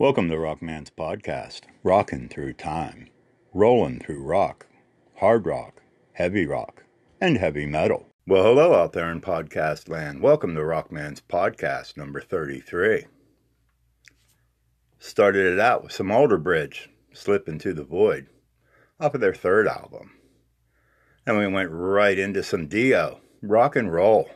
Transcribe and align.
Welcome 0.00 0.30
to 0.30 0.38
Rockman's 0.38 0.88
podcast, 0.88 1.64
rocking 1.82 2.30
through 2.30 2.54
time, 2.54 3.10
rolling 3.52 3.98
through 4.00 4.22
rock, 4.22 4.66
hard 5.16 5.44
rock, 5.44 5.82
heavy 6.14 6.46
rock, 6.46 6.84
and 7.20 7.36
heavy 7.36 7.66
metal. 7.66 8.06
Well, 8.26 8.44
hello 8.44 8.72
out 8.72 8.94
there 8.94 9.12
in 9.12 9.20
podcast 9.20 9.90
land. 9.90 10.22
Welcome 10.22 10.54
to 10.54 10.64
Rockman's 10.64 11.20
podcast 11.20 11.98
number 11.98 12.22
33. 12.22 13.08
Started 14.98 15.52
it 15.52 15.60
out 15.60 15.82
with 15.82 15.92
some 15.92 16.10
Alter 16.10 16.38
Bridge, 16.38 16.88
Slip 17.12 17.46
into 17.46 17.74
the 17.74 17.84
Void, 17.84 18.26
off 18.98 19.14
of 19.14 19.20
their 19.20 19.34
third 19.34 19.68
album. 19.68 20.12
And 21.26 21.36
we 21.36 21.46
went 21.46 21.72
right 21.72 22.18
into 22.18 22.42
some 22.42 22.68
Dio, 22.68 23.20
rock 23.42 23.76
and 23.76 23.92
roll. 23.92 24.30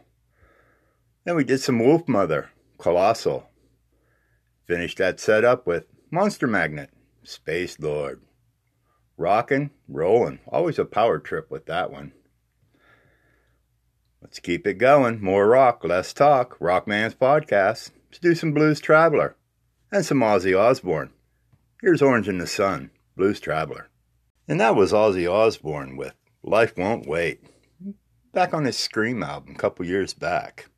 Then 1.25 1.37
we 1.37 1.45
did 1.45 1.61
some 1.61 1.79
Wolfmother, 1.79 2.49
Colossal, 2.77 3.49
Finished 4.67 4.99
that 4.99 5.21
set 5.21 5.45
up 5.45 5.67
with 5.67 5.85
Monster 6.11 6.47
Magnet, 6.47 6.91
Space 7.23 7.79
Lord. 7.79 8.23
Rockin', 9.17 9.71
rollin', 9.89 10.41
always 10.49 10.79
a 10.79 10.85
power 10.85 11.19
trip 11.19 11.51
with 11.51 11.67
that 11.67 11.93
one. 11.93 12.13
Let's 14.23 14.39
keep 14.41 14.67
it 14.67 14.79
going. 14.79 15.23
More 15.23 15.47
rock, 15.47 15.85
less 15.85 16.15
talk. 16.15 16.57
Rockman's 16.59 17.15
podcast. 17.15 17.91
Let's 18.09 18.19
do 18.21 18.35
some 18.35 18.53
Blues 18.53 18.81
Traveler 18.81 19.37
and 19.93 20.05
some 20.05 20.21
Ozzy 20.21 20.59
Osbourne. 20.59 21.11
Here's 21.83 22.01
Orange 22.01 22.29
in 22.29 22.39
the 22.39 22.47
Sun, 22.47 22.91
Blues 23.17 23.39
Traveler. 23.39 23.91
And 24.49 24.59
that 24.61 24.75
was 24.75 24.93
Ozzy 24.93 25.31
Osbourne 25.31 25.97
with 25.97 26.15
Life 26.43 26.77
Won't 26.79 27.07
Wait, 27.07 27.45
back 28.33 28.55
on 28.55 28.65
his 28.65 28.79
Scream 28.79 29.23
album 29.23 29.55
a 29.55 29.59
couple 29.59 29.85
years 29.85 30.15
back. 30.15 30.71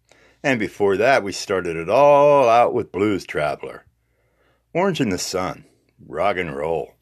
And 0.42 0.60
before 0.60 0.96
that, 0.96 1.22
we 1.22 1.32
started 1.32 1.76
it 1.76 1.88
all 1.88 2.48
out 2.48 2.72
with 2.72 2.92
Blues 2.92 3.24
Traveler. 3.24 3.84
Orange 4.72 5.00
in 5.00 5.08
the 5.08 5.18
Sun, 5.18 5.64
rock 6.06 6.36
and 6.36 6.56
roll. 6.56 6.94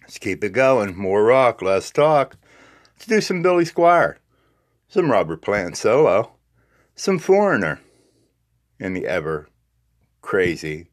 Let's 0.00 0.18
keep 0.18 0.42
it 0.42 0.52
going. 0.52 0.96
More 0.96 1.24
rock, 1.24 1.62
less 1.62 1.90
talk. 1.90 2.36
Let's 2.94 3.06
do 3.06 3.20
some 3.20 3.42
Billy 3.42 3.64
Squier, 3.64 4.16
some 4.88 5.10
Robert 5.10 5.42
Plant 5.42 5.76
solo, 5.76 6.32
some 6.94 7.18
Foreigner, 7.18 7.80
and 8.80 8.96
the 8.96 9.06
ever 9.06 9.48
crazy, 10.22 10.88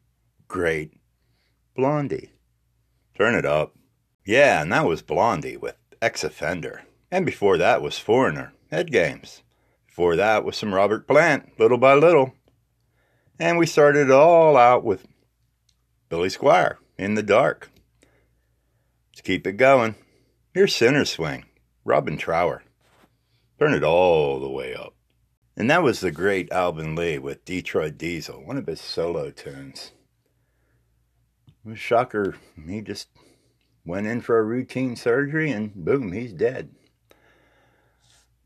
great 0.48 0.92
Blondie. 1.74 2.32
Turn 3.16 3.34
it 3.34 3.46
up. 3.46 3.74
Yeah, 4.26 4.62
and 4.62 4.72
that 4.72 4.86
was 4.86 5.02
Blondie 5.02 5.56
with 5.56 5.76
X 6.02 6.22
Offender. 6.24 6.82
And 7.10 7.24
before 7.24 7.56
that 7.58 7.80
was 7.80 7.98
Foreigner, 7.98 8.52
Head 8.70 8.92
Games. 8.92 9.42
Before 10.00 10.16
that 10.16 10.46
was 10.46 10.56
some 10.56 10.74
Robert 10.74 11.06
Plant, 11.06 11.60
little 11.60 11.76
by 11.76 11.92
little. 11.92 12.32
And 13.38 13.58
we 13.58 13.66
started 13.66 14.08
it 14.08 14.10
all 14.10 14.56
out 14.56 14.82
with 14.82 15.06
Billy 16.08 16.30
Squier, 16.30 16.76
In 16.96 17.16
the 17.16 17.22
Dark. 17.22 17.70
Let's 19.10 19.20
keep 19.20 19.46
it 19.46 19.58
going. 19.58 19.96
Here's 20.54 20.74
Center 20.74 21.04
Swing, 21.04 21.44
Robin 21.84 22.16
Trower. 22.16 22.62
Turn 23.58 23.74
it 23.74 23.84
all 23.84 24.40
the 24.40 24.48
way 24.48 24.74
up. 24.74 24.94
And 25.54 25.70
that 25.70 25.82
was 25.82 26.00
the 26.00 26.10
great 26.10 26.50
Alvin 26.50 26.96
Lee 26.96 27.18
with 27.18 27.44
Detroit 27.44 27.98
Diesel, 27.98 28.42
one 28.42 28.56
of 28.56 28.68
his 28.68 28.80
solo 28.80 29.30
tunes. 29.30 29.92
It 31.46 31.68
was 31.68 31.78
shocker. 31.78 32.36
He 32.66 32.80
just 32.80 33.08
went 33.84 34.06
in 34.06 34.22
for 34.22 34.38
a 34.38 34.44
routine 34.44 34.96
surgery 34.96 35.50
and 35.50 35.74
boom, 35.74 36.12
he's 36.12 36.32
dead. 36.32 36.70
A 37.10 37.14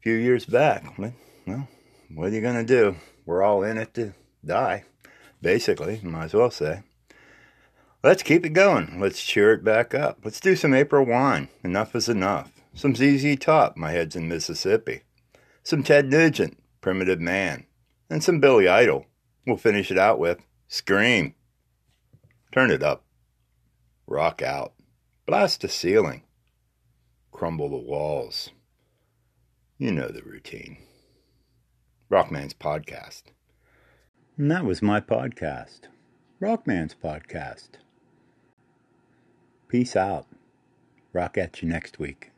few 0.03 0.15
years 0.15 0.47
back 0.47 0.99
well, 1.47 1.69
what 2.13 2.29
are 2.29 2.35
you 2.35 2.41
going 2.41 2.55
to 2.55 2.65
do? 2.65 2.97
We're 3.27 3.43
all 3.43 3.63
in 3.63 3.79
it 3.79 3.95
to 3.95 4.15
die, 4.45 4.85
basically, 5.41 6.01
might 6.03 6.27
as 6.27 6.35
well 6.35 6.51
say. 6.51 6.83
Let's 8.03 8.23
keep 8.23 8.45
it 8.45 8.51
going. 8.51 9.01
Let's 9.01 9.23
cheer 9.23 9.53
it 9.53 9.65
back 9.65 9.95
up. 9.95 10.19
Let's 10.25 10.41
do 10.41 10.57
some 10.57 10.75
April 10.75 11.07
wine. 11.07 11.49
Enough 11.63 11.97
is 11.97 12.09
enough. 12.09 12.53
Some 12.75 12.95
ZZ 12.95 13.37
Top, 13.37 13.77
My 13.77 13.93
Head's 13.93 14.17
in 14.17 14.29
Mississippi. 14.29 15.03
Some 15.63 15.83
Ted 15.83 16.11
Nugent, 16.11 16.59
Primitive 16.83 17.21
Man. 17.21 17.67
And 18.11 18.23
some 18.23 18.41
Billy 18.41 18.69
Idol. 18.69 19.07
We'll 19.47 19.57
finish 19.57 19.91
it 19.91 19.99
out 19.99 20.19
with 20.19 20.41
Scream. 20.69 21.35
Turn 22.53 22.71
it 22.71 22.83
up. 22.83 23.05
Rock 24.07 24.43
out. 24.43 24.75
Blast 25.27 25.63
the 25.63 25.69
ceiling. 25.69 26.25
Crumble 27.33 27.71
the 27.71 27.77
walls. 27.77 28.51
You 29.79 29.93
know 29.93 30.09
the 30.09 30.23
routine. 30.23 30.77
Rockman's 32.11 32.53
podcast. 32.53 33.23
And 34.37 34.51
that 34.51 34.65
was 34.65 34.83
my 34.83 35.01
podcast, 35.01 35.89
Rockman's 36.39 36.95
podcast. 36.95 37.71
Peace 39.69 39.97
out. 39.97 40.27
Rock 41.15 41.39
at 41.39 41.63
you 41.63 41.69
next 41.69 41.99
week. 41.99 42.34